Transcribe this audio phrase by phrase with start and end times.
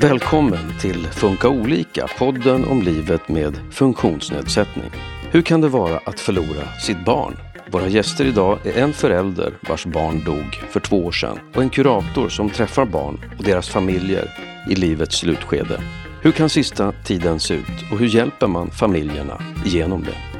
[0.00, 4.90] Välkommen till Funka olika, podden om livet med funktionsnedsättning.
[5.30, 7.36] Hur kan det vara att förlora sitt barn?
[7.70, 11.70] Våra gäster idag är en förälder vars barn dog för två år sedan och en
[11.70, 14.30] kurator som träffar barn och deras familjer
[14.70, 15.80] i livets slutskede.
[16.22, 20.35] Hur kan sista tiden se ut och hur hjälper man familjerna igenom det?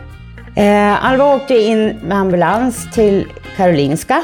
[0.57, 4.23] Eh, Alva åkte in med ambulans till Karolinska.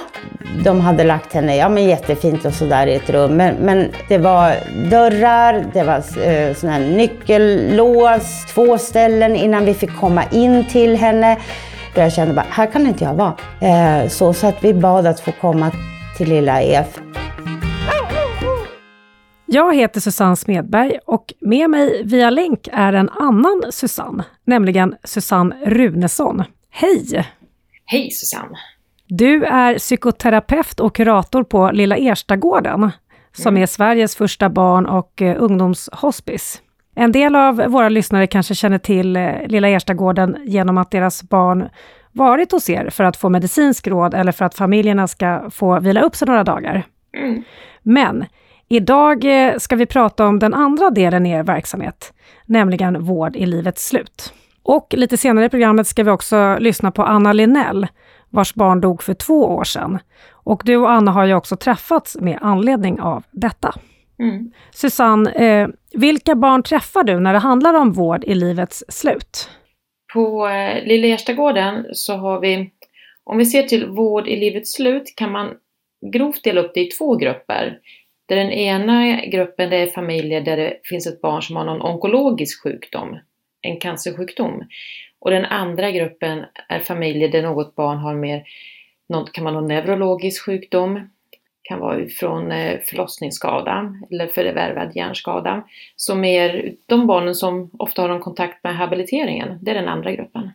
[0.64, 3.37] De hade lagt henne ja, men jättefint och sådär i ett rum.
[3.37, 4.55] Men, men det var
[4.91, 10.96] dörrar, det var eh, sån här nyckellås, två ställen innan vi fick komma in till
[10.96, 11.37] henne.
[11.95, 13.35] Jag kände bara, här kan inte jag vara.
[13.61, 15.71] Eh, så, så att vi bad att få komma
[16.17, 16.99] till lilla EF.
[19.54, 25.56] Jag heter Susanne Smedberg och med mig via länk är en annan Susanne, nämligen Susanne
[25.64, 26.42] Runesson.
[26.70, 27.26] Hej!
[27.84, 28.58] Hej Susanne!
[29.06, 32.91] Du är psykoterapeut och kurator på Lilla Erstagården,
[33.33, 33.62] som mm.
[33.62, 36.61] är Sveriges första barn och eh, ungdomshospice.
[36.94, 41.69] En del av våra lyssnare kanske känner till eh, Lilla Erstagården genom att deras barn
[42.12, 46.03] varit hos er för att få medicinsk råd eller för att familjerna ska få vila
[46.03, 46.87] upp sig några dagar.
[47.16, 47.42] Mm.
[47.83, 48.25] Men
[48.73, 52.12] Idag eh, ska vi prata om den andra delen i er verksamhet,
[52.47, 54.33] nämligen vård i livets slut.
[54.62, 57.87] Och lite senare i programmet ska vi också lyssna på Anna Linnell,
[58.31, 59.98] vars barn dog för två år sedan.
[60.31, 63.75] Och du och Anna har ju också träffats med anledning av detta.
[64.19, 64.53] Mm.
[64.70, 69.50] Susanne, eh, vilka barn träffar du när det handlar om vård i livets slut?
[70.12, 72.70] På eh, Lilla Erstagården så har vi,
[73.25, 75.48] om vi ser till vård i livets slut kan man
[76.12, 77.78] grovt dela upp det i två grupper.
[78.33, 81.83] Där den ena gruppen det är familjer där det finns ett barn som har någon
[81.83, 83.19] onkologisk sjukdom,
[83.62, 84.62] en cancersjukdom.
[85.19, 88.44] Och den andra gruppen är familjer där något barn har mer,
[89.33, 91.00] kan man ha neurologisk sjukdom,
[91.62, 95.64] kan vara från eh, förlossningsskada eller förvärvad hjärnskada.
[95.97, 100.12] Så mer de barnen som ofta har en kontakt med habiliteringen, det är den andra
[100.12, 100.50] gruppen.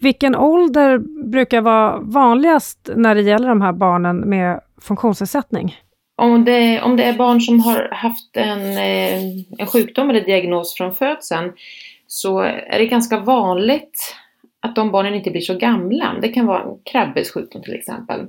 [0.00, 0.98] Vilken ålder
[1.30, 5.74] brukar vara vanligast när det gäller de här barnen med funktionsnedsättning?
[6.20, 9.22] Om det, om det är barn som har haft en, eh,
[9.58, 11.52] en sjukdom eller diagnos från födseln
[12.06, 14.16] så är det ganska vanligt
[14.60, 16.14] att de barnen inte blir så gamla.
[16.22, 18.26] Det kan vara en Krabbes sjukdom till exempel.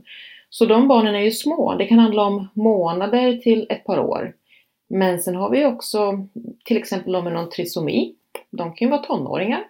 [0.49, 1.75] Så de barnen är ju små.
[1.75, 4.33] Det kan handla om månader till ett par år.
[4.89, 6.27] Men sen har vi också
[6.65, 8.15] till exempel de med någon trisomi.
[8.51, 9.63] De kan ju vara tonåringar.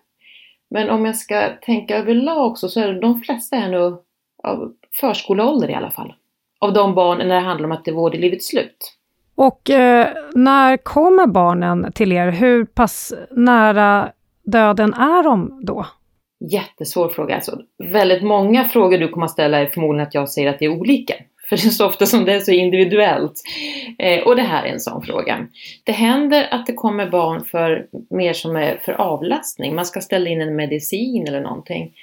[0.69, 3.99] Men om jag ska tänka överlag också så är de flesta är nog
[4.43, 6.13] av förskoleålder i alla fall
[6.59, 8.95] av de barnen när det handlar om att det vård i livets slut.
[9.35, 12.31] Och eh, när kommer barnen till er?
[12.31, 14.11] Hur pass nära
[14.43, 15.85] döden är de då?
[16.51, 17.35] Jättesvår fråga.
[17.35, 20.65] Alltså, väldigt många frågor du kommer att ställa är förmodligen att jag säger att det
[20.65, 21.13] är olika.
[21.49, 23.41] För det är så ofta som det är så individuellt.
[23.99, 25.47] Eh, och det här är en sån fråga.
[25.83, 29.75] Det händer att det kommer barn för mer som är för avlastning.
[29.75, 31.93] Man ska ställa in en medicin eller någonting.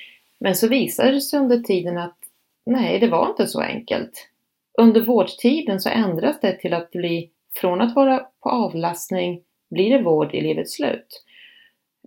[0.41, 2.16] Men så visar det sig under tiden att
[2.66, 4.28] nej, det var inte så enkelt.
[4.81, 10.05] Under vårdtiden så ändras det till att bli, från att vara på avlastning, blir det
[10.05, 11.25] vård i livets slut.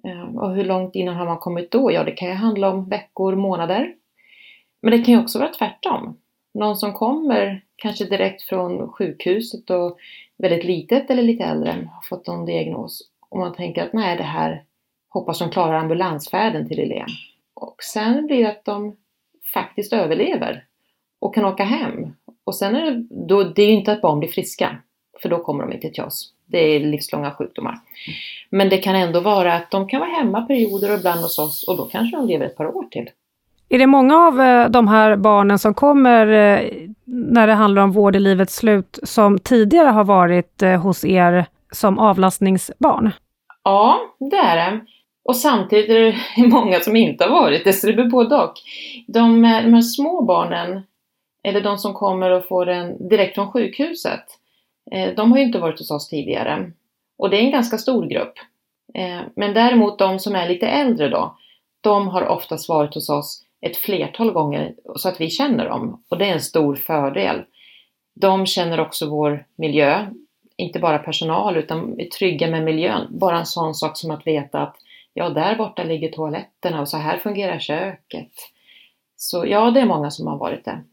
[0.03, 1.91] Ehm, och hur långt innan har man kommit då?
[1.91, 3.94] Ja, det kan ju handla om veckor, månader.
[4.81, 6.18] Men det kan ju också vara tvärtom.
[6.53, 9.97] Någon som kommer kanske direkt från sjukhuset och
[10.38, 14.24] väldigt litet eller lite äldre har fått någon diagnos och man tänker att nej, det
[14.24, 14.63] här
[15.09, 17.07] hoppas de klarar ambulansfärden till Elen.
[17.53, 18.96] Och sen blir det att de
[19.53, 20.66] faktiskt överlever
[21.19, 22.13] och kan åka hem
[22.49, 24.77] och sen är det, då, det är ju inte att barn blir friska,
[25.21, 26.33] för då kommer de inte till oss.
[26.45, 27.79] Det är livslånga sjukdomar.
[28.49, 31.63] Men det kan ändå vara att de kan vara hemma perioder och ibland hos oss
[31.67, 33.09] och då kanske de lever ett par år till.
[33.69, 36.71] Är det många av eh, de här barnen som kommer eh,
[37.05, 41.45] när det handlar om vård i livets slut som tidigare har varit eh, hos er
[41.71, 43.11] som avlastningsbarn?
[43.63, 44.79] Ja, det är det.
[45.25, 48.53] Och samtidigt är det många som inte har varit det, så det blir både och.
[49.07, 50.81] De, de här små barnen
[51.49, 54.25] eller de som kommer och får den direkt från sjukhuset,
[54.91, 56.71] eh, de har ju inte varit hos oss tidigare.
[57.18, 58.33] Och det är en ganska stor grupp.
[58.94, 61.38] Eh, men däremot de som är lite äldre då,
[61.81, 66.03] de har oftast varit hos oss ett flertal gånger så att vi känner dem.
[66.09, 67.44] Och det är en stor fördel.
[68.15, 70.07] De känner också vår miljö,
[70.57, 73.07] inte bara personal utan är trygga med miljön.
[73.09, 74.75] Bara en sån sak som att veta att
[75.13, 78.31] ja, där borta ligger toaletterna och så här fungerar köket.
[79.15, 80.83] Så ja, det är många som har varit det.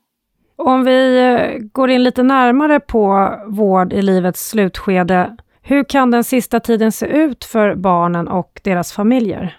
[0.56, 6.24] Om vi eh, går in lite närmare på vård i livets slutskede, hur kan den
[6.24, 9.58] sista tiden se ut för barnen och deras familjer?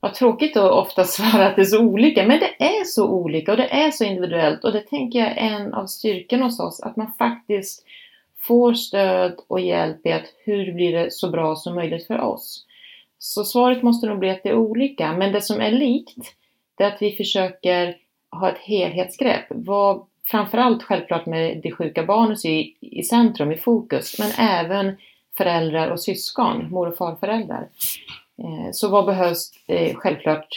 [0.00, 3.52] Vad tråkigt att ofta svara att det är så olika, men det är så olika
[3.52, 6.80] och det är så individuellt och det tänker jag är en av styrkorna hos oss,
[6.80, 7.84] att man faktiskt
[8.40, 12.66] får stöd och hjälp i att hur blir det så bra som möjligt för oss?
[13.18, 16.34] Så svaret måste nog bli att det är olika, men det som är likt
[16.78, 17.96] det är att vi försöker
[18.30, 19.44] ha ett helhetsgrepp.
[19.50, 24.96] Vad, framförallt självklart med det sjuka barnet i, i centrum, i fokus, men även
[25.36, 27.68] föräldrar och syskon, mor och farföräldrar.
[28.42, 30.48] Eh, så vad behövs eh, självklart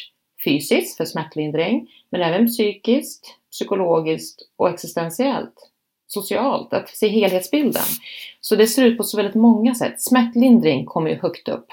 [0.43, 5.69] fysiskt för smärtlindring, men även psykiskt, psykologiskt och existentiellt.
[6.07, 7.83] Socialt, att se helhetsbilden.
[8.41, 10.01] Så det ser ut på så väldigt många sätt.
[10.01, 11.67] Smärtlindring kommer ju högt upp.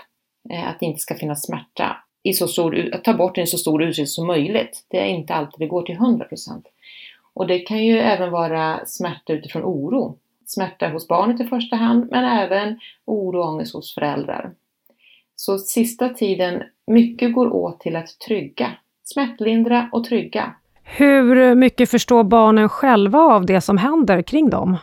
[0.51, 1.97] Eh, att det inte ska finnas smärta.
[2.23, 4.87] I så stor, att ta bort den i så stor utsträckning som möjligt.
[4.89, 6.63] Det är inte alltid det går till 100%.
[7.35, 10.19] Och det kan ju även vara smärta utifrån oro.
[10.47, 14.53] Smärta hos barnet i första hand, men även oro och ångest hos föräldrar.
[15.37, 18.73] Så sista tiden, mycket går åt till att trygga.
[19.05, 20.55] Smärtlindra och trygga.
[20.85, 24.77] Hur mycket förstår barnen själva av det som händer kring dem?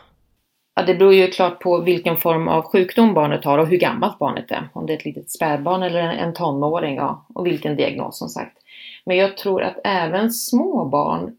[0.75, 4.19] Ja, det beror ju klart på vilken form av sjukdom barnet har och hur gammalt
[4.19, 4.69] barnet är.
[4.73, 8.57] Om det är ett litet spädbarn eller en tonåring ja, och vilken diagnos som sagt.
[9.05, 11.35] Men jag tror att även små barn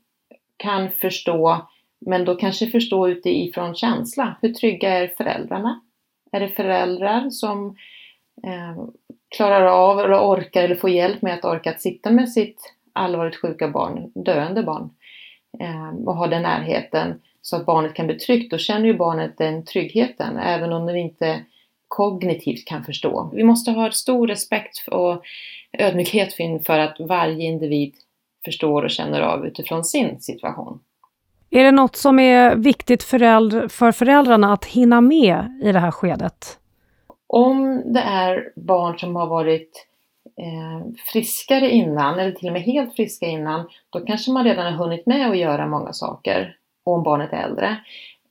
[0.59, 1.69] kan förstå,
[2.07, 4.37] men då kanske förstå utifrån känsla.
[4.43, 5.81] Hur trygga är föräldrarna?
[6.33, 7.77] Är det föräldrar som
[8.45, 8.85] eh,
[9.37, 13.41] klarar av eller orkar eller får hjälp med att orka att sitta med sitt allvarligt
[13.41, 14.91] sjuka barn, döende barn
[15.61, 18.51] eh, och ha den närheten så att barnet kan bli tryggt.
[18.51, 21.45] Då känner ju barnet den tryggheten även om det inte
[21.89, 23.31] kognitivt kan förstå.
[23.35, 25.25] Vi måste ha stor respekt och
[25.73, 26.35] ödmjukhet
[26.67, 27.95] för att varje individ
[28.45, 30.81] förstår och känner av utifrån sin situation.
[31.51, 36.59] Är det något som är viktigt för föräldrarna att hinna med i det här skedet?
[37.27, 39.87] Om det är barn som har varit
[40.37, 44.85] eh, friskare innan, eller till och med helt friska innan, då kanske man redan har
[44.85, 46.55] hunnit med att göra många saker.
[46.85, 47.77] om barnet är äldre.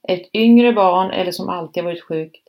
[0.08, 2.47] Ett yngre barn, eller som alltid har varit sjukt,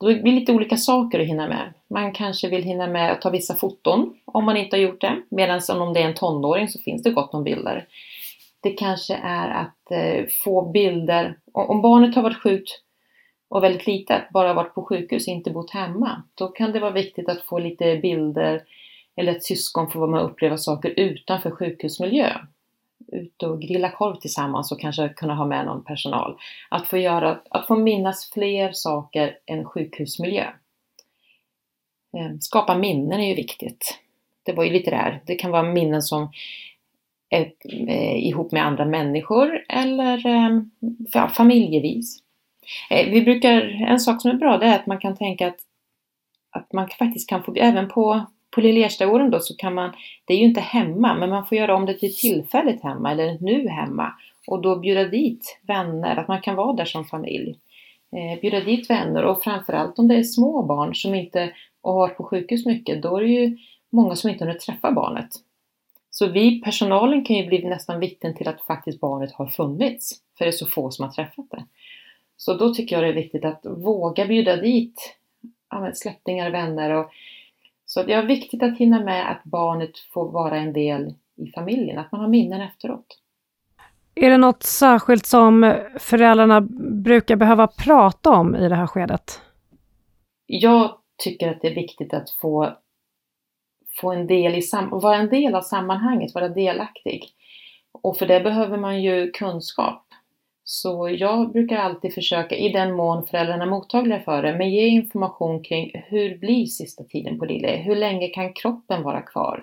[0.00, 1.72] det blir lite olika saker att hinna med.
[1.90, 5.22] Man kanske vill hinna med att ta vissa foton om man inte har gjort det.
[5.30, 7.86] Medan om det är en tonåring så finns det gott om bilder.
[8.60, 11.38] Det kanske är att eh, få bilder.
[11.52, 12.82] Om barnet har varit sjukt
[13.48, 17.28] och väldigt litet, bara varit på sjukhus, inte bott hemma, då kan det vara viktigt
[17.28, 18.62] att få lite bilder
[19.16, 22.32] eller att syskon får vara med och uppleva saker utanför sjukhusmiljö.
[23.12, 26.38] Ut och grilla korv tillsammans och kanske kunna ha med någon personal.
[26.68, 30.46] Att få, göra, att få minnas fler saker än sjukhusmiljö.
[32.16, 33.98] Ehm, skapa minnen är ju viktigt.
[34.42, 35.22] Det var ju lite där.
[35.26, 36.32] Det kan vara minnen som
[37.30, 37.52] är
[37.88, 40.70] eh, ihop med andra människor eller ehm,
[41.32, 42.22] familjevis.
[42.90, 45.58] Eh, vi brukar, en sak som är bra det är att man kan tänka att,
[46.50, 48.26] att man faktiskt kan få, även på,
[48.58, 49.92] på Lillerstaåren då så kan man,
[50.24, 53.38] det är ju inte hemma, men man får göra om det till tillfälligt hemma eller
[53.40, 54.12] nu hemma
[54.46, 57.58] och då bjuda dit vänner, att man kan vara där som familj.
[58.16, 61.52] Eh, bjuda dit vänner och framförallt om det är små barn som inte
[61.82, 63.58] har varit på sjukhus mycket, då är det ju
[63.90, 65.28] många som inte hunnit träffa barnet.
[66.10, 70.44] Så vi, personalen, kan ju bli nästan vittnen till att faktiskt barnet har funnits, för
[70.44, 71.64] det är så få som har träffat det.
[72.36, 75.16] Så då tycker jag det är viktigt att våga bjuda dit
[75.70, 77.10] ja, släktingar, vänner och
[77.90, 81.98] så det är viktigt att hinna med att barnet får vara en del i familjen,
[81.98, 83.06] att man har minnen efteråt.
[84.14, 86.60] Är det något särskilt som föräldrarna
[87.04, 89.42] brukar behöva prata om i det här skedet?
[90.46, 92.76] Jag tycker att det är viktigt att få,
[94.00, 97.24] få en del i vara en del av sammanhanget, vara delaktig.
[98.02, 100.07] Och för det behöver man ju kunskap.
[100.70, 104.86] Så jag brukar alltid försöka, i den mån föräldrarna är mottagliga för det, men ge
[104.86, 107.76] information kring hur blir sista tiden på Lille?
[107.76, 109.62] Hur länge kan kroppen vara kvar?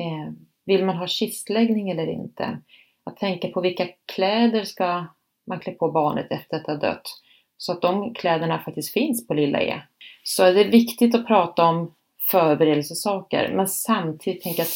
[0.00, 0.32] Eh,
[0.64, 2.58] vill man ha kistläggning eller inte?
[3.04, 5.06] Att tänka på vilka kläder ska
[5.46, 7.08] man klä på barnet efter att det har dött?
[7.56, 9.80] Så att de kläderna faktiskt finns på Lilla E.
[10.22, 11.94] Så är det viktigt att prata om
[12.30, 14.74] förberedelsesaker, men samtidigt tänka att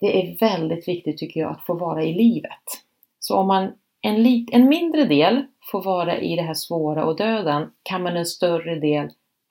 [0.00, 2.62] det är väldigt viktigt tycker jag att få vara i livet.
[3.18, 3.72] Så om man
[4.04, 8.16] en, lit, en mindre del får vara i det här svåra och döden kan man
[8.16, 9.10] en större del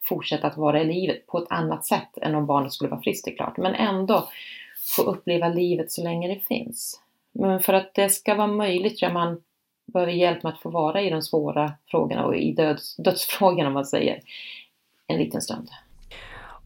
[0.09, 3.25] fortsätta att vara i livet på ett annat sätt än om barnet skulle vara friskt,
[3.25, 3.57] det klart.
[3.57, 4.27] Men ändå
[4.95, 7.01] få uppleva livet så länge det finns.
[7.31, 9.41] Men för att det ska vara möjligt tror jag man
[9.93, 13.73] behöver hjälp med att få vara i de svåra frågorna och i döds, dödsfrågorna om
[13.73, 14.19] man säger,
[15.07, 15.69] en liten stund.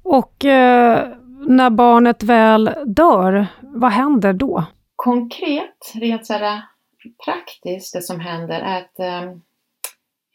[0.03, 1.07] Och eh,
[1.47, 4.63] när barnet väl dör, vad händer då?
[4.95, 6.61] Konkret, rent så här,
[7.25, 9.37] praktiskt, det som händer är att eh,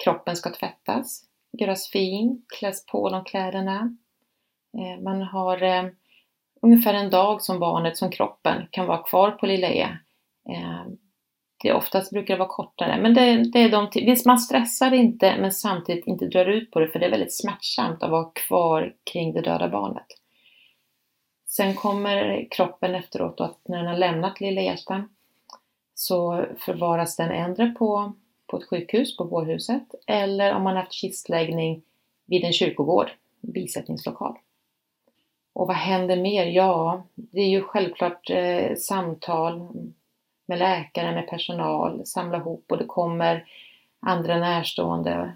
[0.04, 1.24] kroppen ska tvättas,
[1.58, 3.96] göras fin, kläs på de kläderna.
[4.78, 5.84] Eh, man har eh,
[6.62, 9.88] ungefär en dag som barnet, som kroppen, kan vara kvar på Lilla E.
[10.48, 10.86] Eh,
[11.62, 13.00] det oftast brukar det vara kortare.
[13.00, 16.80] Men det, det är de, visst, man stressar inte men samtidigt inte drar ut på
[16.80, 20.06] det för det är väldigt smärtsamt att vara kvar kring det döda barnet.
[21.46, 25.08] Sen kommer kroppen efteråt att när den har lämnat lilla hjärtan
[26.02, 28.12] så förvaras den äldre på,
[28.46, 31.82] på ett sjukhus, på bårhuset, eller om man haft kistläggning
[32.26, 34.38] vid en kyrkogård, bisättningslokal.
[35.52, 36.46] Och vad händer mer?
[36.46, 39.68] Ja, det är ju självklart eh, samtal
[40.46, 43.44] med läkare, med personal, samla ihop och det kommer
[44.00, 45.32] andra närstående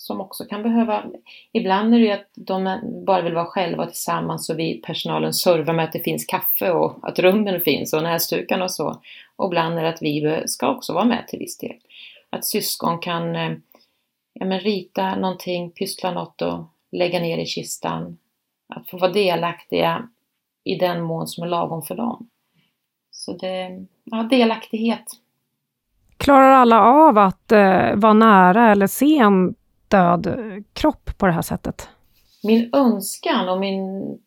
[0.00, 1.04] som också kan behöva...
[1.52, 5.74] Ibland är det ju att de bara vill vara själva tillsammans och vi personalen servar
[5.74, 9.00] med att det finns kaffe och att rummen finns och näsdukarna och så.
[9.36, 11.76] Och ibland är det att vi ska också vara med till viss del.
[12.30, 13.52] Att syskon kan eh,
[14.32, 18.18] ja, men rita någonting, pyssla något och lägga ner i kistan.
[18.68, 20.08] Att få vara delaktiga
[20.64, 22.28] i den mån som är lagom för dem.
[23.10, 25.04] Så det, ja, delaktighet.
[26.16, 29.54] Klarar alla av att eh, vara nära eller se en
[29.90, 30.36] död
[30.72, 31.88] kropp på det här sättet?
[32.42, 34.18] Min önskan och min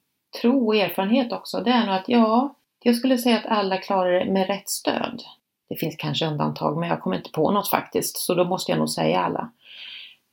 [0.42, 4.12] tro och erfarenhet också, det är nog att ja, jag skulle säga att alla klarar
[4.12, 5.24] det med rätt stöd.
[5.70, 8.80] Det finns kanske undantag, men jag kommer inte på något faktiskt, så då måste jag
[8.80, 9.52] nog säga alla.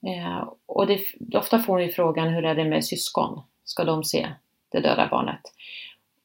[0.07, 1.01] Eh, och det,
[1.35, 3.43] ofta får vi frågan, hur är det med syskon?
[3.65, 4.29] Ska de se
[4.73, 5.41] det döda barnet?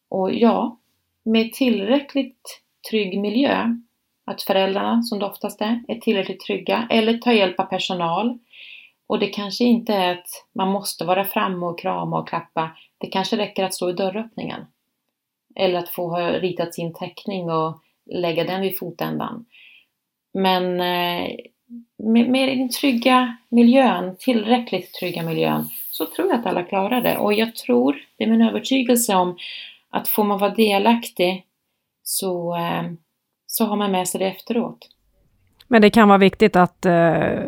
[0.10, 0.78] Och ja,
[1.24, 3.76] med tillräckligt trygg miljö,
[4.26, 8.40] att föräldrarna, som det oftast är, är tillräckligt trygga, eller ta hjälp av personal.
[9.08, 12.78] Och det kanske inte är att man måste vara framme och krama och klappa.
[12.98, 14.66] Det kanske räcker att stå i dörröppningen.
[15.56, 19.46] Eller att få ha ritat sin teckning och lägga den vid fotändan.
[20.34, 21.36] Men eh,
[21.98, 27.18] med, med den trygga miljön, tillräckligt trygga miljön, så tror jag att alla klarar det.
[27.18, 29.38] Och jag tror, det är min övertygelse om,
[29.90, 31.46] att får man vara delaktig
[32.04, 32.84] så, eh,
[33.48, 34.90] så har man med sig det efteråt.
[35.68, 37.44] Men det kan vara viktigt att eh,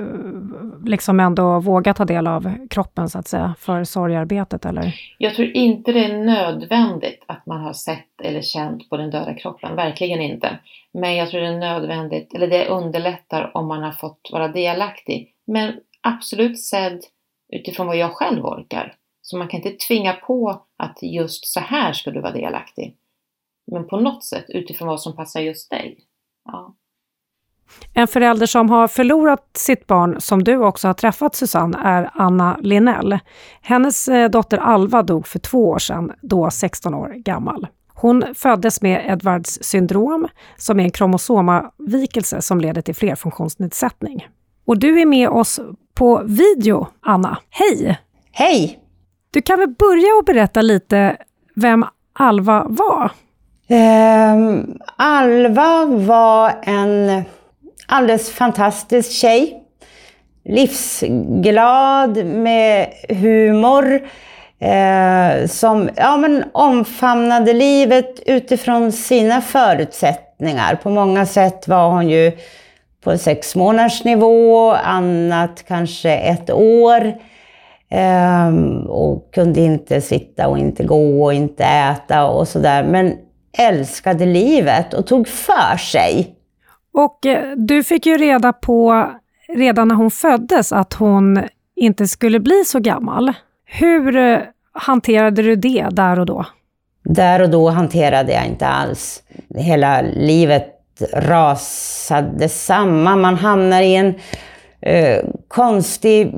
[0.85, 4.95] liksom ändå våga ta del av kroppen så att säga, för sorgarbetet eller?
[5.17, 9.33] Jag tror inte det är nödvändigt att man har sett eller känt på den döda
[9.33, 10.59] kroppen, verkligen inte.
[10.93, 15.33] Men jag tror det är nödvändigt, eller det underlättar om man har fått vara delaktig.
[15.47, 16.99] Men absolut sedd
[17.53, 18.95] utifrån vad jag själv orkar.
[19.21, 22.95] Så man kan inte tvinga på att just så här ska du vara delaktig.
[23.71, 25.97] Men på något sätt utifrån vad som passar just dig.
[26.45, 26.75] Ja.
[27.93, 32.57] En förälder som har förlorat sitt barn, som du också har träffat Susanne, är Anna
[32.61, 33.19] Linell.
[33.61, 37.67] Hennes eh, dotter Alva dog för två år sedan, då 16 år gammal.
[37.93, 44.27] Hon föddes med Edwards syndrom, som är en kromosomavvikelse som leder till flerfunktionsnedsättning.
[44.65, 45.59] Och du är med oss
[45.93, 47.37] på video, Anna.
[47.49, 47.99] Hej!
[48.31, 48.79] Hej!
[49.31, 51.17] Du kan väl börja och berätta lite
[51.55, 53.11] vem Alva var?
[53.69, 57.23] Um, Alva var en
[57.87, 59.63] alldeles fantastisk tjej.
[60.45, 64.01] Livsglad, med humor,
[64.59, 70.75] eh, som ja, men omfamnade livet utifrån sina förutsättningar.
[70.75, 72.31] På många sätt var hon ju
[73.03, 77.13] på sex månaders nivå, annat kanske ett år.
[77.89, 78.49] Eh,
[78.87, 82.83] och kunde inte sitta och inte gå och inte äta och sådär.
[82.83, 83.13] Men
[83.57, 86.36] älskade livet och tog för sig.
[86.97, 89.09] Och eh, du fick ju reda på
[89.47, 91.43] redan när hon föddes att hon
[91.75, 93.33] inte skulle bli så gammal.
[93.65, 94.39] Hur eh,
[94.73, 96.45] hanterade du det där och då?
[97.03, 99.23] Där och då hanterade jag inte alls.
[99.55, 100.73] Hela livet
[101.13, 103.21] rasade samman.
[103.21, 104.13] Man hamnar i en
[104.81, 106.33] eh, konstig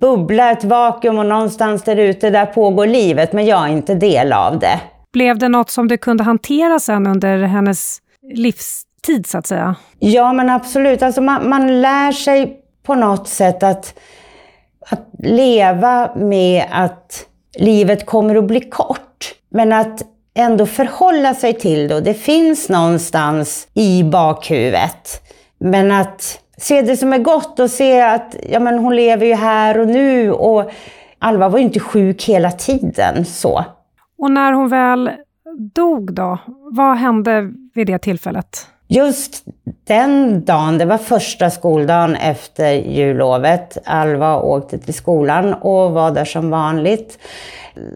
[0.00, 4.32] bubbla, ett vakuum och någonstans där ute där pågår livet, men jag är inte del
[4.32, 4.80] av det.
[5.12, 7.98] Blev det något som du kunde hantera sen under hennes
[8.34, 8.89] livstid,
[9.26, 9.74] så att säga?
[9.98, 11.02] Ja, men absolut.
[11.02, 13.98] Alltså man, man lär sig på något sätt att,
[14.90, 17.26] att leva med att
[17.58, 19.34] livet kommer att bli kort.
[19.50, 20.02] Men att
[20.34, 22.00] ändå förhålla sig till det.
[22.00, 25.22] Det finns någonstans i bakhuvudet.
[25.58, 29.34] Men att se det som är gott och se att ja, men hon lever ju
[29.34, 30.32] här och nu.
[30.32, 30.70] Och
[31.18, 33.24] Alva var ju inte sjuk hela tiden.
[33.24, 33.64] så.
[34.18, 35.10] Och när hon väl
[35.74, 36.38] dog då,
[36.72, 38.66] vad hände vid det tillfället?
[38.92, 39.44] Just
[39.86, 43.78] den dagen, det var första skoldagen efter jullovet.
[43.84, 47.18] Alva åkte till skolan och var där som vanligt.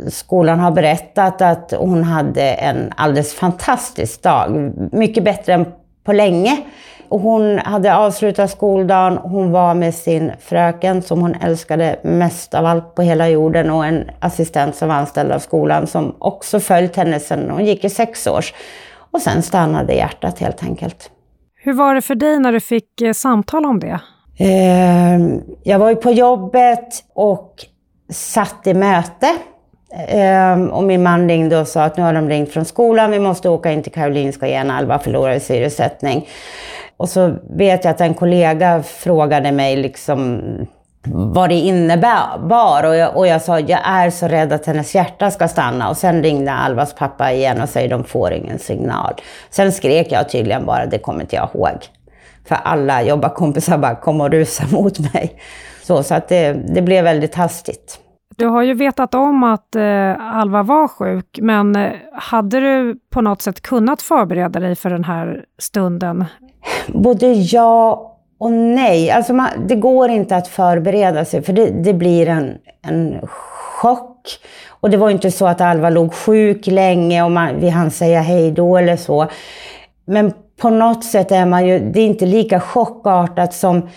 [0.09, 4.73] Skolan har berättat att hon hade en alldeles fantastisk dag.
[4.93, 5.67] Mycket bättre än
[6.05, 6.57] på länge.
[7.09, 12.67] Och hon hade avslutat skoldagen, hon var med sin fröken som hon älskade mest av
[12.67, 16.97] allt på hela jorden och en assistent som var anställd av skolan som också följt
[16.97, 18.55] henne sedan hon gick i sex års.
[19.15, 21.11] Och sen stannade hjärtat helt enkelt.
[21.55, 24.01] Hur var det för dig när du fick eh, samtal om det?
[24.39, 25.21] Eh,
[25.63, 27.55] jag var ju på jobbet och
[28.11, 29.27] satt i möte.
[30.09, 33.19] Eh, och min man ringde och sa att nu har de ringt från skolan, vi
[33.19, 36.29] måste åka in till Karolinska igen, Alva förlorar i syresättning.
[36.97, 40.43] Och så vet jag att en kollega frågade mig liksom
[41.07, 42.85] vad det innebar.
[42.85, 45.89] Och jag, och jag sa, jag är så rädd att hennes hjärta ska stanna.
[45.89, 49.15] Och sen ringde Alvas pappa igen och säger, de får ingen signal.
[49.51, 51.79] Sen skrek jag tydligen bara, det kommer inte jag ihåg.
[52.49, 55.41] För alla jobbarkompisar bara kom och rusade mot mig.
[55.83, 58.01] Så, så att det, det blev väldigt hastigt.
[58.37, 63.21] Du har ju vetat om att eh, Alva var sjuk, men eh, hade du på
[63.21, 66.25] något sätt kunnat förbereda dig för den här stunden?
[66.89, 69.11] Både ja och nej.
[69.11, 74.29] Alltså man, det går inte att förbereda sig, för det, det blir en, en chock.
[74.69, 78.21] Och det var inte så att Alva låg sjuk länge och man, vi hann säga
[78.21, 79.27] hej då eller så.
[80.05, 83.89] Men på något sätt är man ju, det är inte lika chockartat som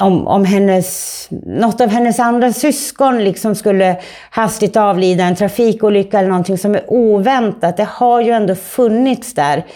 [0.00, 3.96] om, om hennes, något av hennes andra syskon liksom skulle
[4.30, 7.76] hastigt avlida en trafikolycka eller någonting som är oväntat.
[7.76, 9.66] Det har ju ändå funnits där.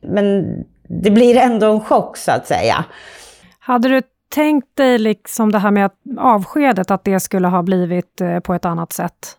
[0.00, 0.46] Men
[0.88, 2.84] det blir ändå en chock så att säga.
[3.66, 4.02] Hade du
[4.34, 8.64] tänkt dig liksom det här med avskedet, att det skulle ha blivit eh, på ett
[8.64, 9.36] annat sätt?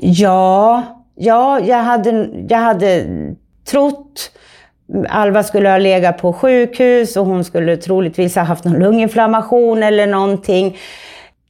[0.00, 0.82] Ja,
[1.14, 3.06] ja jag, hade, jag hade
[3.70, 4.30] trott
[5.08, 10.06] Alva skulle ha legat på sjukhus och hon skulle troligtvis ha haft någon lunginflammation eller
[10.06, 10.76] någonting.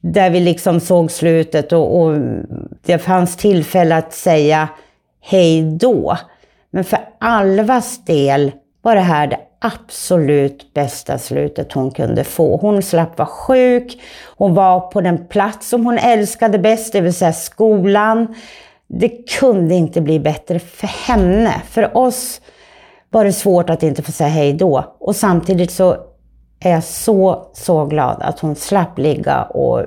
[0.01, 2.17] Där vi liksom såg slutet och, och
[2.85, 4.69] det fanns tillfälle att säga
[5.21, 6.17] hej då.
[6.71, 8.51] Men för Alvas del
[8.81, 12.57] var det här det absolut bästa slutet hon kunde få.
[12.57, 14.01] Hon slapp vara sjuk,
[14.37, 18.35] hon var på den plats som hon älskade bäst, det vill säga skolan.
[18.87, 21.61] Det kunde inte bli bättre för henne.
[21.69, 22.41] För oss
[23.09, 24.95] var det svårt att inte få säga hej då.
[24.99, 25.95] Och samtidigt så
[26.59, 29.85] är jag så, så glad att hon slapp ligga och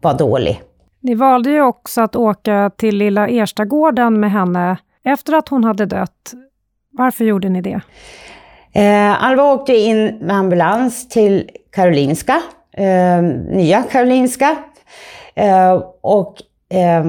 [0.00, 0.62] vara dålig.
[1.00, 5.86] Ni valde ju också att åka till lilla Erstagården med henne efter att hon hade
[5.86, 6.32] dött.
[6.92, 7.80] Varför gjorde ni det?
[8.72, 12.42] Eh, Alva åkte in med ambulans till Karolinska,
[12.76, 14.56] eh, nya Karolinska.
[15.34, 16.36] Eh, och
[16.72, 17.04] eh,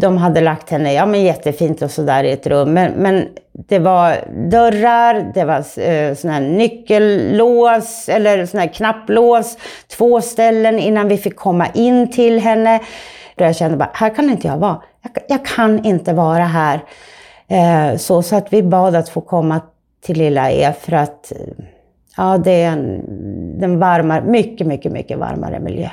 [0.00, 2.72] de hade lagt henne, ja men jättefint och sådär i ett rum.
[2.72, 4.16] Men, men det var
[4.50, 9.58] dörrar, det var eh, såna här nyckellås eller såna här knapplås.
[9.96, 12.80] Två ställen innan vi fick komma in till henne.
[13.36, 14.82] Då jag kände bara, här kan inte jag vara.
[15.02, 16.80] Jag, jag kan inte vara här.
[17.48, 19.60] Eh, så, så att vi bad att få komma
[20.00, 21.32] till Lilla E för att
[22.16, 25.90] ja, det är en, en varmare, mycket, mycket, mycket varmare miljö.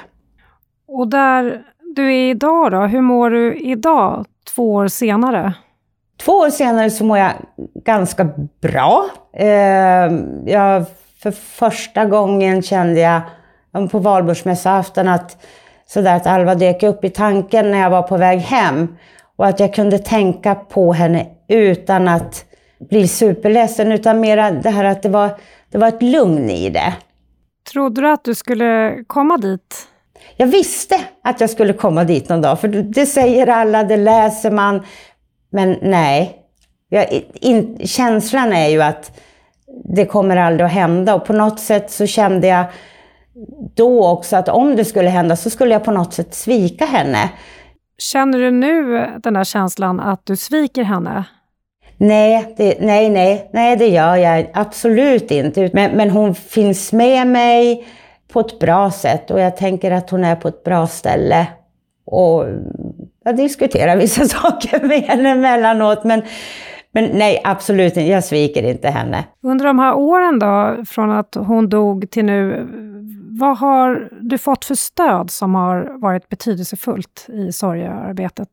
[0.87, 1.63] Och där
[1.95, 5.53] du är idag då, hur mår du idag, två år senare?
[6.25, 7.31] Två år senare så mår jag
[7.85, 8.29] ganska
[8.61, 9.05] bra.
[9.33, 10.11] Eh,
[10.45, 10.85] jag,
[11.19, 13.21] för första gången kände jag
[13.91, 15.45] på valborgsmässoafton att,
[15.87, 18.95] sådär att Alva dök upp i tanken när jag var på väg hem.
[19.35, 22.45] Och att jag kunde tänka på henne utan att
[22.89, 25.29] bli superledsen, utan mera det här att det var,
[25.71, 26.93] det var ett lugn i det.
[27.71, 29.87] Trodde du att du skulle komma dit?
[30.37, 34.51] Jag visste att jag skulle komma dit någon dag, för det säger alla, det läser
[34.51, 34.85] man.
[35.51, 36.37] Men nej,
[36.89, 39.19] jag, in, känslan är ju att
[39.85, 42.65] det kommer aldrig att hända och på något sätt så kände jag
[43.75, 47.29] då också att om det skulle hända så skulle jag på något sätt svika henne.
[47.97, 51.25] Känner du nu den där känslan att du sviker henne?
[51.97, 55.69] Nej, det, nej, nej, nej, det gör jag absolut inte.
[55.73, 57.88] Men, men hon finns med mig
[58.34, 61.47] på ett bra sätt och jag tänker att hon är på ett bra ställe.
[62.06, 62.45] Och
[63.23, 66.21] jag diskuterar vissa saker med henne emellanåt, men,
[66.91, 68.12] men nej, absolut inte.
[68.12, 69.23] Jag sviker inte henne.
[69.43, 72.67] Under de här åren då, från att hon dog till nu,
[73.39, 78.49] vad har du fått för stöd som har varit betydelsefullt i sorgearbetet?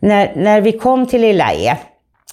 [0.00, 1.76] När, när vi kom till Lilla E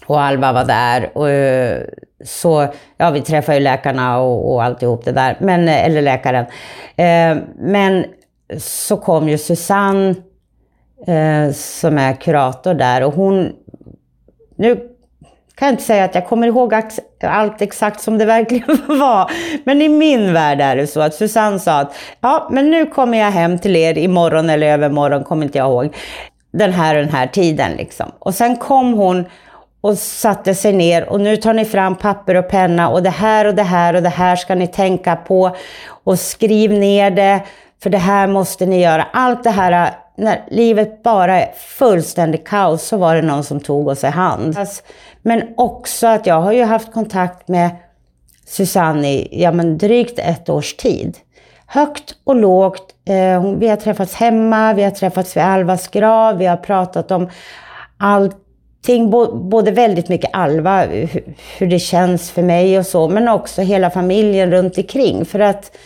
[0.07, 1.17] och Alva var där.
[1.17, 1.81] Och, eh,
[2.23, 2.67] så,
[2.97, 6.45] ja, vi träffade ju läkarna och, och alltihop det där, men, eh, eller läkaren.
[6.95, 8.05] Eh, men
[8.57, 10.15] så kom ju Susanne,
[11.07, 13.53] eh, som är kurator där, och hon...
[14.55, 14.75] Nu
[15.55, 16.73] kan jag inte säga att jag kommer ihåg
[17.21, 19.31] allt exakt som det verkligen var.
[19.63, 23.17] Men i min värld är det så att Susanne sa att ja, men nu kommer
[23.17, 25.95] jag hem till er imorgon eller övermorgon, kommer inte jag ihåg.
[26.51, 28.11] Den här och den här tiden liksom.
[28.19, 29.25] Och sen kom hon
[29.87, 33.45] och satte sig ner och nu tar ni fram papper och penna och det här
[33.45, 35.55] och det här och det här ska ni tänka på
[36.03, 37.41] och skriv ner det
[37.83, 39.07] för det här måste ni göra.
[39.13, 43.87] Allt det här, när livet bara är fullständigt kaos så var det någon som tog
[43.87, 44.57] oss i hand.
[45.21, 47.69] Men också att jag har ju haft kontakt med
[48.45, 51.17] Susanne i ja, men drygt ett års tid.
[51.65, 52.93] Högt och lågt.
[53.05, 57.29] Eh, vi har träffats hemma, vi har träffats vid Alvas grav, vi har pratat om
[57.97, 58.43] allt
[58.77, 59.09] allting,
[59.49, 60.85] både väldigt mycket Alva,
[61.57, 65.25] hur det känns för mig och så, men också hela familjen runt omkring.
[65.25, 65.77] För att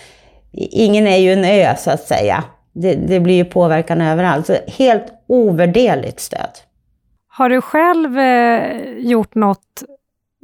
[0.51, 2.43] ingen är ju en ö så att säga.
[2.73, 4.47] Det, det blir ju påverkan överallt.
[4.47, 6.51] Så helt ovärderligt stöd.
[7.27, 9.83] Har du själv eh, gjort något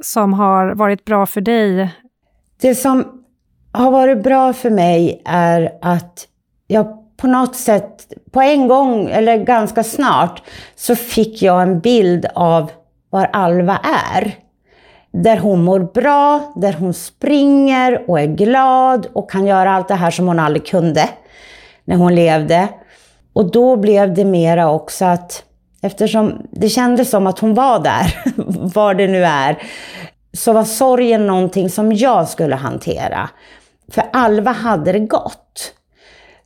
[0.02, 1.88] som har varit bra för dig?
[2.60, 3.24] Det som
[3.72, 6.26] har varit bra för mig är att
[6.66, 10.42] jag på något sätt, på en gång, eller ganska snart,
[10.76, 12.70] så fick jag en bild av
[13.10, 13.80] var Alva
[14.12, 14.34] är.
[15.12, 19.94] Där hon mår bra, där hon springer och är glad och kan göra allt det
[19.94, 21.08] här som hon aldrig kunde
[21.84, 22.68] när hon levde.
[23.32, 25.42] Och då blev det mera också att,
[25.82, 28.22] eftersom det kändes som att hon var där,
[28.74, 29.62] var det nu är,
[30.32, 33.30] så var sorgen någonting som jag skulle hantera.
[33.92, 35.74] För Alva hade det gott.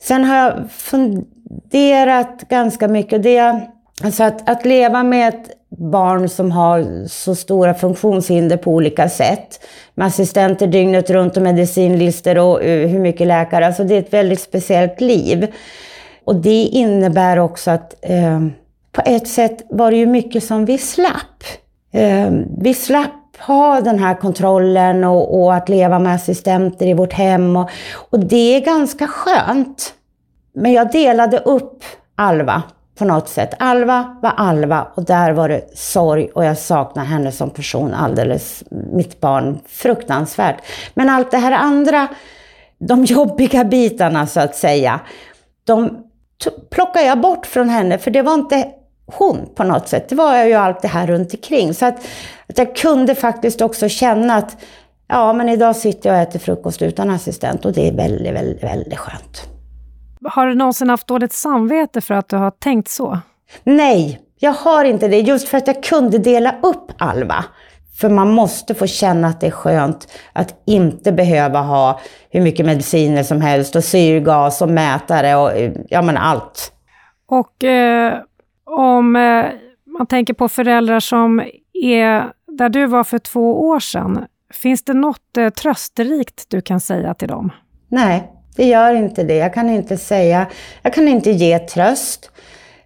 [0.03, 3.23] Sen har jag funderat ganska mycket.
[3.23, 3.61] Det,
[4.05, 9.61] alltså att, att leva med ett barn som har så stora funktionshinder på olika sätt.
[9.95, 13.67] Med assistenter dygnet runt och medicinlister och eh, hur mycket läkare.
[13.67, 15.55] Alltså det är ett väldigt speciellt liv.
[16.25, 18.41] Och det innebär också att eh,
[18.93, 21.45] på ett sätt var det ju mycket som vi slapp.
[21.93, 27.13] Eh, vi slapp ha den här kontrollen och, och, att leva med assistenter i vårt
[27.13, 27.57] hem.
[27.57, 27.71] Och,
[28.11, 29.95] och det är ganska skönt.
[30.55, 32.63] Men jag delade upp Alva
[32.99, 33.55] på något sätt.
[33.59, 38.65] Alva var Alva och där var det sorg och jag saknar henne som person alldeles,
[38.71, 40.57] mitt barn, fruktansvärt.
[40.95, 42.09] Men allt det här andra,
[42.79, 45.01] de jobbiga bitarna så att säga,
[45.65, 45.99] de
[46.71, 48.69] plockade jag bort från henne för det var inte
[49.13, 50.09] hon på något sätt.
[50.09, 51.75] Det var ju allt det här runt omkring.
[51.75, 51.97] Så att,
[52.49, 54.57] att jag kunde faktiskt också känna att
[55.09, 58.63] ja, men idag sitter jag och äter frukost utan assistent och det är väldigt, väldigt,
[58.63, 59.49] väldigt skönt.
[60.25, 63.19] Har du någonsin haft dåligt samvete för att du har tänkt så?
[63.65, 65.21] Nej, jag har inte det.
[65.21, 67.45] Just för att jag kunde dela upp Alva.
[68.01, 72.67] För man måste få känna att det är skönt att inte behöva ha hur mycket
[72.67, 75.51] mediciner som helst och syrgas och mätare och
[75.89, 76.73] ja men allt.
[77.29, 78.19] Och eh,
[78.73, 79.45] om eh,
[79.87, 84.95] man tänker på föräldrar som är där du var för två år sedan, finns det
[84.95, 87.53] något eh, trösterikt du kan säga till dem?
[87.89, 89.37] Nej, det gör inte det.
[89.37, 90.47] Jag kan inte säga,
[90.83, 92.31] jag kan inte ge tröst.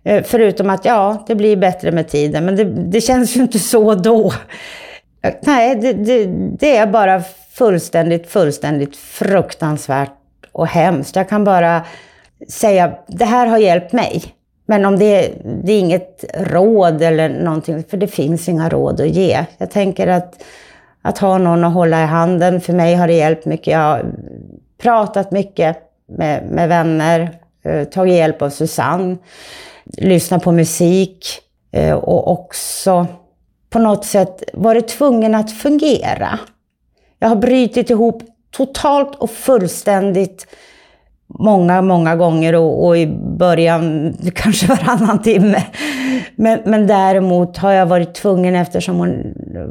[0.03, 3.59] Eh, förutom att ja, det blir bättre med tiden, men det, det känns ju inte
[3.59, 4.33] så då.
[5.41, 6.27] Nej, det, det,
[6.59, 7.23] det, är bara
[7.53, 10.13] fullständigt, fullständigt fruktansvärt
[10.53, 11.17] och hemskt.
[11.17, 11.83] Jag kan bara
[12.49, 14.25] säga, det här har hjälpt mig.
[14.67, 15.33] Men om det,
[15.65, 19.45] det är inget råd eller någonting, för det finns inga råd att ge.
[19.59, 20.43] Jag tänker att,
[21.03, 23.67] att ha någon att hålla i handen, för mig har det hjälpt mycket.
[23.67, 24.05] Jag har
[24.79, 25.77] pratat mycket
[26.07, 29.17] med, med vänner, eh, tagit hjälp av Susanne,
[29.85, 31.27] lyssnat på musik
[31.73, 33.07] eh, och också
[33.71, 36.39] på något sätt varit tvungen att fungera.
[37.19, 40.47] Jag har brutit ihop totalt och fullständigt
[41.27, 43.07] många, många gånger och, och, i
[43.39, 45.65] början kanske varannan timme.
[46.37, 49.11] Men, men däremot har jag varit tvungen eftersom hon
[49.55, 49.67] eh,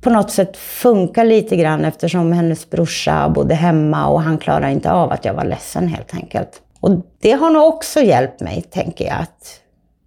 [0.00, 4.92] på något sätt funkar lite grann eftersom hennes brorsa bodde hemma och han klarade inte
[4.92, 6.62] av att jag var ledsen helt enkelt.
[6.80, 9.60] Och det har nog också hjälpt mig, tänker jag, att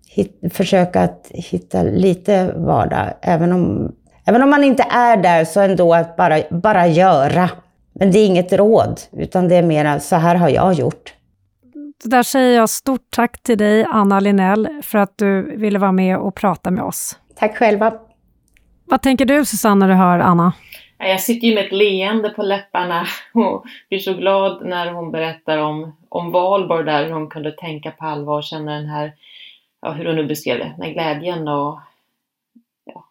[0.08, 3.14] hit, försöka att hitta lite vardag.
[3.22, 3.92] Även om,
[4.26, 7.50] även om man inte är där så ändå att bara, bara göra.
[8.00, 11.14] Men det är inget råd, utan det är mer så här har jag gjort.
[12.04, 16.18] Där säger jag stort tack till dig, Anna Linell, för att du ville vara med
[16.18, 17.20] och prata med oss.
[17.36, 17.94] Tack själva.
[18.86, 20.54] Vad tänker du Susanne när du hör Anna?
[20.98, 25.58] Jag sitter ju med ett leende på läpparna och blir så glad när hon berättar
[25.58, 29.14] om, om Valborg där, hur hon kunde tänka på allvar och känna den här,
[29.82, 31.80] ja, hur hon nu beskrev det, den här glädjen och
[32.86, 33.06] ja,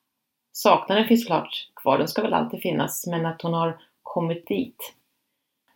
[0.53, 3.79] saknaden finns klart kvar, den ska väl alltid finnas, men att hon har
[4.19, 4.95] kommit dit.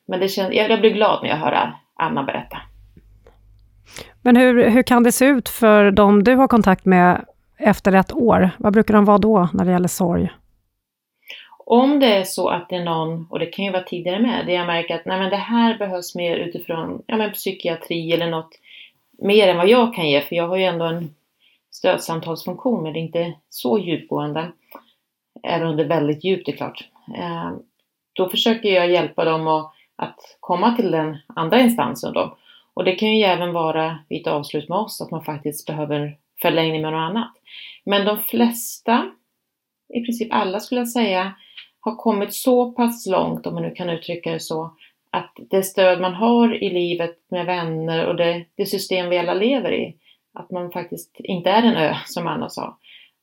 [0.07, 2.57] Men det känns, jag blir glad när jag hör Anna berätta.
[4.23, 7.25] Men hur, hur kan det se ut för de du har kontakt med
[7.59, 8.51] efter ett år?
[8.59, 10.31] Vad brukar de vara då när det gäller sorg?
[11.67, 14.47] Om det är så att det är någon, och det kan ju vara tidigare med,
[14.47, 18.31] där jag märker att nej men det här behövs mer utifrån ja, men psykiatri eller
[18.31, 18.51] något
[19.19, 21.15] mer än vad jag kan ge, för jag har ju ändå en
[21.71, 24.53] stödsamtalsfunktion men det är inte så djupgående.
[25.43, 26.89] Även om det är väldigt djupt, det är klart.
[28.13, 32.37] Då försöker jag hjälpa dem att, att komma till den andra instansen då.
[32.75, 36.17] Och det kan ju även vara vid ett avslut med oss, att man faktiskt behöver
[36.43, 37.33] förlängning med något annat.
[37.85, 39.11] Men de flesta,
[39.95, 41.33] i princip alla skulle jag säga,
[41.81, 44.77] har kommit så pass långt, om man nu kan uttrycka det så,
[45.11, 49.35] att det stöd man har i livet med vänner och det, det system vi alla
[49.35, 49.97] lever i,
[50.35, 52.79] att man faktiskt inte är en ö, som Anna sa,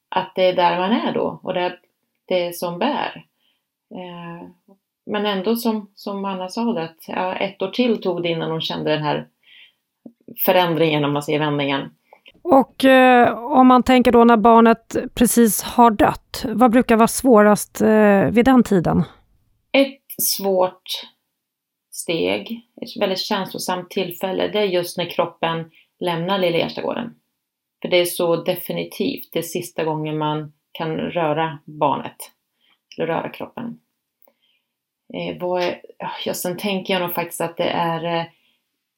[0.10, 1.80] att det är där man är då och det är
[2.26, 3.26] det som bär.
[3.96, 4.50] Eh,
[5.10, 8.52] men ändå som, som Anna sa, det, att ja, ett år till tog det innan
[8.52, 9.28] hon kände den här
[10.46, 11.90] förändringen, om man säger vändningen.
[12.42, 17.82] Och eh, om man tänker då när barnet precis har dött, vad brukar vara svårast
[17.82, 19.04] eh, vid den tiden?
[19.72, 20.84] Ett svårt
[21.92, 27.16] steg, ett väldigt känslosamt tillfälle, det är just när kroppen lämnar Lilla Erstagården.
[27.82, 32.18] För det är så definitivt, det är sista gången man kan röra barnet,
[32.98, 33.80] eller röra kroppen.
[35.14, 35.82] Eh, vad är,
[36.26, 38.26] ja, sen tänker jag nog faktiskt att det är, eh,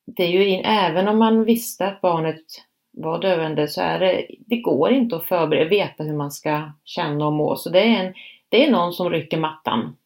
[0.05, 2.45] det är ju in, även om man visste att barnet
[2.91, 7.27] var döende så är det, det går inte att förbereda, veta hur man ska känna
[7.27, 7.55] och må.
[7.55, 8.13] Så det är, en,
[8.49, 9.97] det är någon som rycker mattan.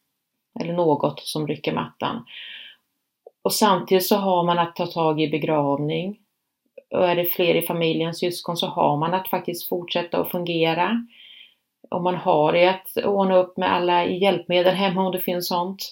[0.60, 2.24] Eller något som rycker mattan.
[3.42, 6.18] Och samtidigt så har man att ta tag i begravning.
[6.90, 11.06] Och är det fler i familjen, syskon, så har man att faktiskt fortsätta att fungera.
[11.90, 15.82] Och man har det att ordna upp med alla hjälpmedel hemma om det finns sånt.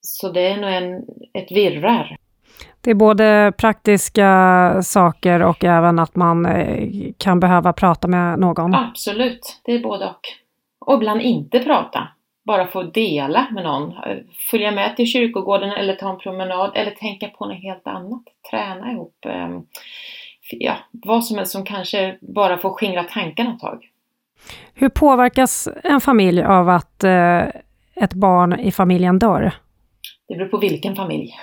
[0.00, 1.04] Så det är nog en,
[1.34, 2.16] ett virrar.
[2.80, 8.74] Det är både praktiska saker och även att man eh, kan behöva prata med någon.
[8.74, 10.20] Absolut, det är både och.
[10.78, 12.08] Och ibland inte prata.
[12.44, 13.94] Bara få dela med någon.
[14.50, 18.22] Följa med till kyrkogården eller ta en promenad eller tänka på något helt annat.
[18.50, 19.16] Träna ihop.
[19.26, 19.62] Ehm,
[20.50, 23.90] ja, vad som helst som kanske bara får skingra tankarna ett tag.
[24.78, 27.42] Hur påverkas en familj av att eh,
[27.94, 29.52] ett barn i familjen dör?
[30.28, 31.34] Det beror på vilken familj.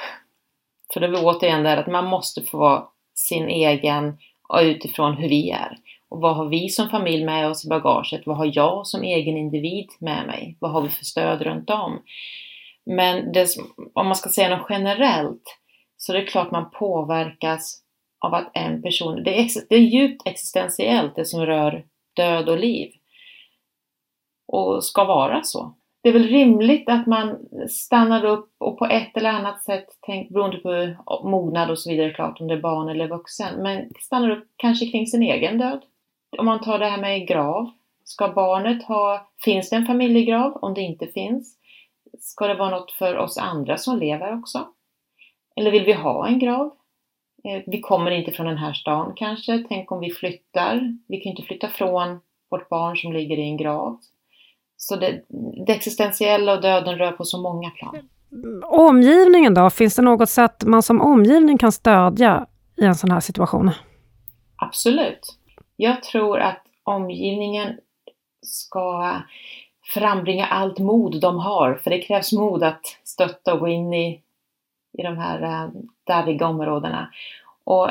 [0.93, 2.83] För det är återigen där att man måste få vara
[3.15, 4.17] sin egen
[4.49, 5.77] och utifrån hur vi är.
[6.09, 8.21] Och vad har vi som familj med oss i bagaget?
[8.25, 10.57] Vad har jag som egen individ med mig?
[10.59, 12.01] Vad har vi för stöd runt om?
[12.85, 13.47] Men det,
[13.93, 15.59] om man ska säga något generellt
[15.97, 17.81] så är det klart man påverkas
[18.19, 22.59] av att en person, det är, det är djupt existentiellt det som rör död och
[22.59, 22.91] liv.
[24.55, 29.17] Och ska vara så det är väl rimligt att man stannar upp och på ett
[29.17, 30.95] eller annat sätt, tänk, beroende på
[31.29, 34.85] mognad och så vidare, klart om det är barn eller vuxen, men stannar upp kanske
[34.85, 35.81] kring sin egen död.
[36.37, 37.71] Om man tar det här med grav.
[38.05, 40.57] Ska barnet ha, finns det en familjegrav?
[40.61, 41.57] Om det inte finns,
[42.19, 44.67] ska det vara något för oss andra som lever också?
[45.55, 46.71] Eller vill vi ha en grav?
[47.43, 49.63] Eh, vi kommer inte från den här stan kanske.
[49.69, 50.97] Tänk om vi flyttar.
[51.07, 53.99] Vi kan inte flytta från vårt barn som ligger i en grav.
[54.85, 55.21] Så det,
[55.65, 58.09] det existentiella och döden rör på så många plan.
[58.63, 59.69] Omgivningen då?
[59.69, 62.47] Finns det något sätt man som omgivning kan stödja
[62.81, 63.71] i en sån här situation?
[64.55, 65.37] Absolut.
[65.75, 67.77] Jag tror att omgivningen
[68.41, 69.15] ska
[69.93, 74.21] frambringa allt mod de har, för det krävs mod att stötta och gå in i,
[74.97, 75.69] i de här äh,
[76.07, 77.09] darriga områdena.
[77.63, 77.89] Och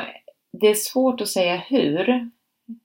[0.51, 2.29] det är svårt att säga hur,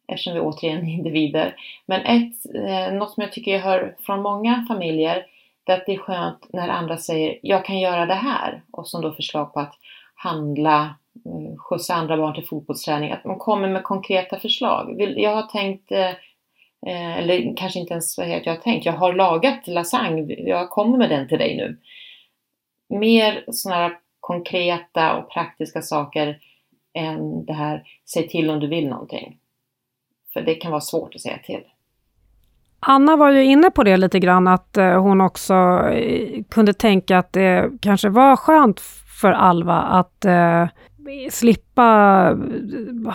[0.07, 1.57] eftersom vi återigen är individer.
[1.87, 5.27] Men ett, eh, något som jag tycker jag hör från många familjer,
[5.64, 8.88] det är att det är skönt när andra säger jag kan göra det här och
[8.88, 9.74] som då förslag på att
[10.14, 10.94] handla,
[11.27, 15.01] eh, skjutsa andra barn till fotbollsträning, att man kommer med konkreta förslag.
[15.16, 19.66] Jag har tänkt, eh, eller kanske inte ens att jag har tänkt, jag har lagat
[19.66, 21.79] lasagne, jag kommer med den till dig nu.
[22.98, 26.38] Mer sådana här konkreta och praktiska saker
[26.92, 29.38] än det här, säg till om du vill någonting.
[30.38, 31.61] För det kan vara svårt att säga till.
[32.81, 35.55] Anna var ju inne på det lite grann, att eh, hon också
[35.92, 38.81] eh, kunde tänka att det kanske var skönt
[39.20, 40.66] för Alva att eh,
[41.31, 41.92] slippa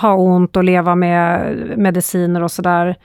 [0.01, 2.95] ha ont och leva med mediciner och sådär.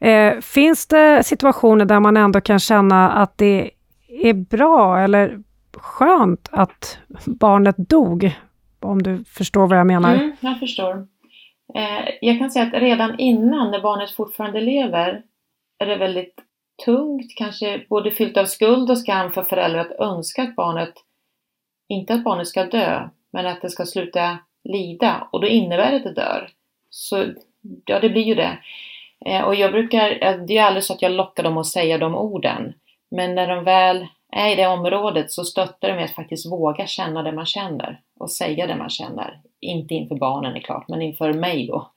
[0.00, 3.70] Eh, finns det situationer där man ändå kan känna att det
[4.08, 5.38] är bra eller
[5.76, 8.38] skönt att barnet dog?
[8.80, 10.14] Om du förstår vad jag menar?
[10.14, 11.06] Mm, jag förstår.
[11.74, 15.22] Eh, jag kan säga att redan innan, när barnet fortfarande lever,
[15.78, 16.34] är det väldigt
[16.84, 20.94] tungt, kanske både fyllt av skuld och skam för föräldrar att önska att barnet,
[21.88, 25.96] inte att barnet ska dö, men att det ska sluta lida och då innebär det
[25.96, 26.50] att det dör.
[26.90, 27.26] Så
[27.84, 28.58] ja, det blir ju det.
[29.26, 31.98] Eh, och jag brukar, eh, det är aldrig så att jag lockar dem att säga
[31.98, 32.74] de orden,
[33.10, 36.86] men när de väl är i det området så stöttar de mig att faktiskt våga
[36.86, 39.40] känna det man känner och säga det man känner.
[39.60, 41.92] Inte inför barnen är klart, men inför mig då.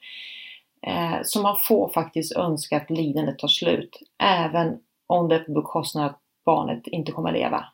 [0.87, 5.51] Eh, så man får faktiskt önska att lidandet tar slut, även om det är på
[5.51, 7.65] bekostnad att barnet inte kommer leva.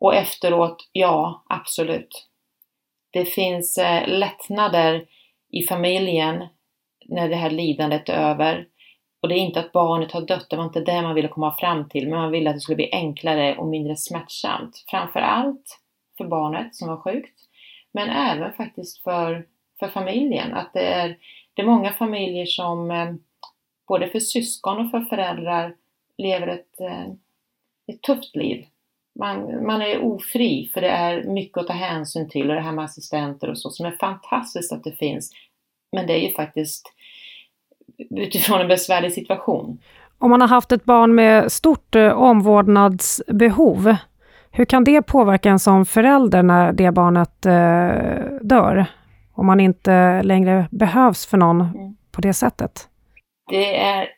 [0.00, 2.28] Och efteråt, ja, absolut.
[3.10, 5.06] Det finns eh, lättnader
[5.52, 6.46] i familjen
[7.06, 8.66] när det här lidandet är över.
[9.22, 11.56] Och det är inte att barnet har dött, det var inte det man ville komma
[11.56, 14.84] fram till, men man ville att det skulle bli enklare och mindre smärtsamt.
[14.90, 15.78] Framför allt
[16.18, 17.40] för barnet som var sjukt,
[17.92, 19.46] men även faktiskt för,
[19.78, 20.54] för familjen.
[20.54, 21.18] Att det är,
[21.54, 23.12] det är många familjer som eh,
[23.88, 25.74] både för syskon och för föräldrar
[26.18, 27.06] lever ett, eh,
[27.86, 28.66] ett tufft liv.
[29.18, 32.72] Man, man är ofri för det är mycket att ta hänsyn till och det här
[32.72, 35.32] med assistenter och så som är fantastiskt att det finns.
[35.92, 36.92] Men det är ju faktiskt
[38.10, 39.78] utifrån en besvärlig situation.
[40.18, 43.96] Om man har haft ett barn med stort eh, omvårdnadsbehov,
[44.50, 48.86] hur kan det påverka en som förälder när det barnet eh, dör?
[49.32, 51.96] Om man inte längre behövs för någon mm.
[52.12, 52.88] på det sättet?
[53.50, 54.08] Det är,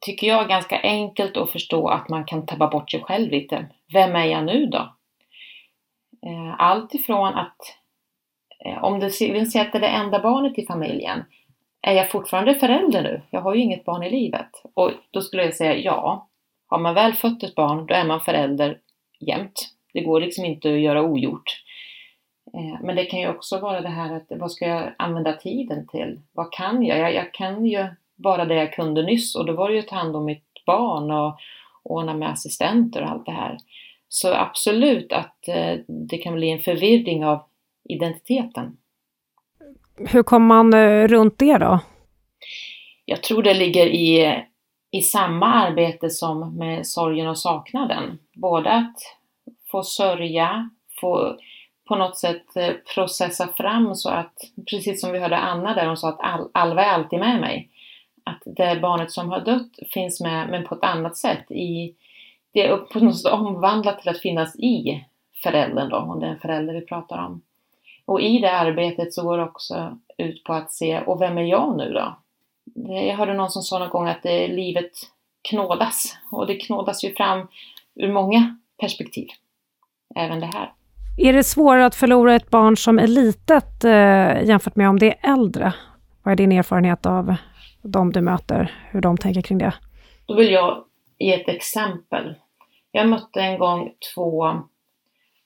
[0.00, 3.66] tycker jag, ganska enkelt att förstå att man kan tappa bort sig själv lite.
[3.92, 4.78] Vem är jag nu då?
[6.26, 7.58] Eh, allt ifrån att
[8.64, 11.24] eh, om det vill säga att det är det enda barnet i familjen,
[11.82, 13.22] är jag fortfarande förälder nu?
[13.30, 14.50] Jag har ju inget barn i livet.
[14.74, 16.28] Och då skulle jag säga ja.
[16.66, 18.78] Har man väl fött ett barn, då är man förälder
[19.26, 19.68] jämt.
[19.92, 21.62] Det går liksom inte att göra ogjort.
[22.54, 25.86] Eh, men det kan ju också vara det här att vad ska jag använda tiden
[25.86, 26.20] till?
[26.32, 26.98] Vad kan jag?
[26.98, 29.88] Jag, jag kan ju bara det jag kunde nyss och då var det ju att
[29.88, 31.38] ta hand om mitt barn och
[31.82, 33.56] ordna med assistenter och allt det här.
[34.08, 37.44] Så absolut att eh, det kan bli en förvirring av
[37.88, 38.76] identiteten.
[39.96, 41.80] Hur kommer man eh, runt det då?
[43.04, 44.42] Jag tror det ligger i,
[44.94, 48.18] i samma arbete som med sorgen och saknaden.
[48.32, 48.96] Både att
[49.70, 51.36] få sörja, få
[51.88, 54.34] på något sätt eh, processa fram så att,
[54.70, 57.68] precis som vi hörde Anna där, hon sa att Alva är alltid med mig.
[58.24, 61.50] Att det barnet som har dött finns med, men på ett annat sätt.
[61.50, 61.94] I,
[62.52, 65.04] det är på något sätt omvandlat till att finnas i
[65.42, 67.42] föräldern då, om det är en förälder vi pratar om.
[68.04, 71.42] Och i det arbetet så går det också ut på att se, och vem är
[71.42, 72.16] jag nu då?
[72.74, 74.90] Jag hörde någon som sa någon gång att det, livet
[75.50, 77.48] knådas och det knådas ju fram
[77.94, 79.28] ur många perspektiv.
[80.14, 80.72] Även det här.
[81.18, 85.06] Är det svårare att förlora ett barn som är litet eh, jämfört med om det
[85.06, 85.72] är äldre?
[86.22, 87.34] Vad är din erfarenhet av
[87.82, 89.74] de du möter, hur de tänker kring det?
[90.26, 90.84] Då vill jag
[91.18, 92.34] ge ett exempel.
[92.90, 94.46] Jag mötte en gång två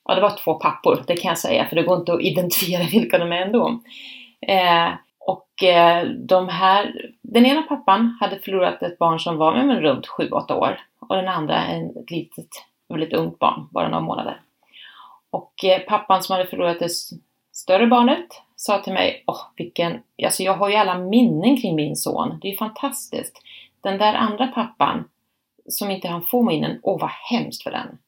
[0.06, 2.84] ja det var två pappor, det kan jag säga, för det går inte att identifiera
[2.92, 3.80] vilka de är ändå.
[4.48, 4.92] Eh,
[5.26, 10.06] och eh, de här, den ena pappan hade förlorat ett barn som var men, runt
[10.06, 12.48] 7-8 år och den andra en, ett litet,
[12.88, 14.40] väldigt ungt barn, bara några månader.
[15.30, 16.90] Och eh, pappan som hade förlorat det
[17.52, 21.96] större barnet sa till mig, åh vilken, alltså jag har ju alla minnen kring min
[21.96, 23.42] son, det är ju fantastiskt.
[23.80, 25.04] Den där andra pappan
[25.68, 27.98] som inte han få minnen, åh vad hemskt för den.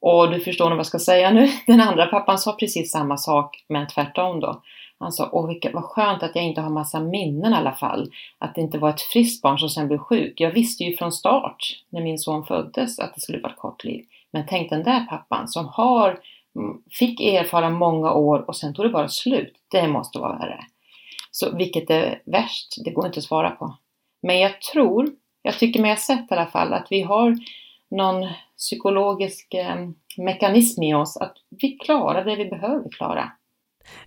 [0.00, 1.48] Och du förstår nog vad jag ska säga nu.
[1.66, 4.62] Den andra pappan sa precis samma sak, men tvärtom då.
[5.04, 8.10] Han sa, åh vilket, vad skönt att jag inte har massa minnen i alla fall.
[8.38, 10.40] Att det inte var ett friskt barn som sen blev sjuk.
[10.40, 11.56] Jag visste ju från start,
[11.90, 14.04] när min son föddes, att det skulle vara ett kort liv.
[14.30, 16.08] Men tänk den där pappan som har,
[16.56, 19.54] mm, fick erfara många år och sen tog det bara slut.
[19.70, 20.64] Det måste vara värre.
[21.30, 22.84] Så vilket är värst?
[22.84, 23.76] Det går inte att svara på.
[24.22, 25.10] Men jag tror,
[25.42, 27.36] jag tycker mig ha sett i alla fall, att vi har
[27.90, 29.76] någon psykologisk eh,
[30.16, 33.32] mekanism i oss att vi klarar det vi behöver klara.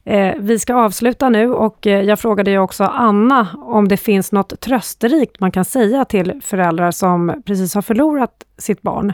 [0.04, 4.32] Eh, vi ska avsluta nu och eh, jag frågade ju också Anna om det finns
[4.32, 9.14] något trösterikt man kan säga till föräldrar som precis har förlorat sitt barn.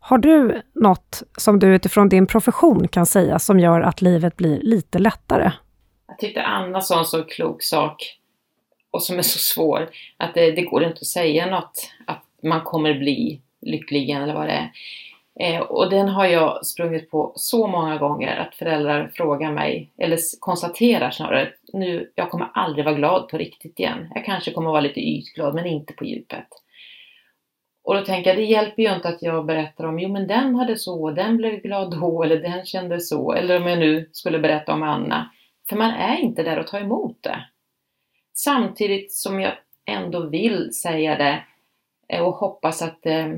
[0.00, 4.60] Har du något som du utifrån din profession kan säga som gör att livet blir
[4.62, 5.52] lite lättare?
[6.08, 8.16] Jag tyckte Anna sa en så klok sak
[8.90, 12.60] och som är så svår att det, det går inte att säga något att man
[12.60, 14.70] kommer bli lycklig, eller vad det är.
[15.40, 20.18] Eh, och den har jag sprungit på så många gånger att föräldrar frågar mig, eller
[20.40, 24.08] konstaterar snarare, nu, jag kommer aldrig vara glad på riktigt igen.
[24.14, 26.48] Jag kanske kommer vara lite ytglad men inte på djupet.
[27.84, 30.54] Och då tänker jag, det hjälper ju inte att jag berättar om, jo men den
[30.54, 34.38] hade så, den blev glad då, eller den kände så, eller om jag nu skulle
[34.38, 35.30] berätta om Anna.
[35.68, 37.44] För man är inte där och tar emot det.
[38.34, 39.52] Samtidigt som jag
[39.84, 41.44] ändå vill säga det
[42.08, 43.28] eh, och hoppas att, eh,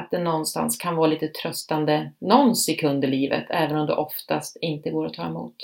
[0.00, 4.56] att det någonstans kan vara lite tröstande någon sekund i livet, även om det oftast
[4.60, 5.56] inte går att ta emot.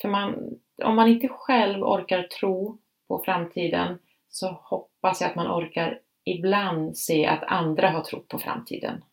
[0.00, 2.78] För man, om man inte själv orkar tro
[3.08, 3.98] på framtiden
[4.28, 9.04] så hoppas jag att man orkar ibland se att andra har trott på framtiden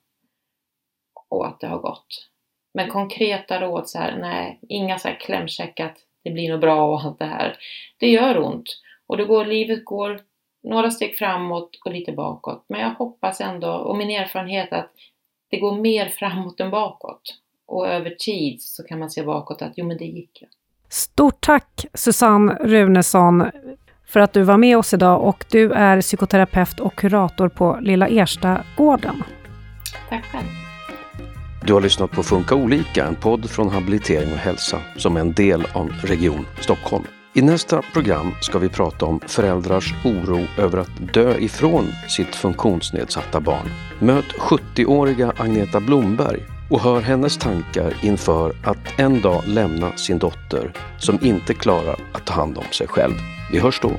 [1.30, 2.30] och att det har gått.
[2.74, 6.94] Men konkreta råd så här, nej, inga så här klämkäck att det blir nog bra
[6.94, 7.58] och allt det här.
[8.00, 8.68] Det gör ont
[9.08, 10.22] och det går, livet går
[10.64, 12.66] några steg framåt och lite bakåt.
[12.68, 14.92] Men jag hoppas ändå, och min erfarenhet att
[15.50, 17.22] det går mer framåt än bakåt.
[17.66, 20.48] Och över tid så kan man se bakåt att jo men det gick ju.
[20.90, 23.44] Stort tack Susanne Runesson
[24.08, 28.08] för att du var med oss idag och du är psykoterapeut och kurator på Lilla
[28.08, 29.24] Erstagården.
[30.10, 30.46] Tack själv.
[31.66, 35.34] Du har lyssnat på Funka olika, en podd från Habilitering och hälsa som är en
[35.34, 37.04] del av Region Stockholm.
[37.34, 43.40] I nästa program ska vi prata om föräldrars oro över att dö ifrån sitt funktionsnedsatta
[43.40, 43.70] barn.
[44.00, 50.74] Möt 70-åriga Agneta Blomberg och hör hennes tankar inför att en dag lämna sin dotter
[50.98, 53.14] som inte klarar att ta hand om sig själv.
[53.52, 53.92] Vi hörs då.